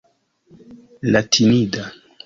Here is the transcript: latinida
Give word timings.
latinida 1.11 1.83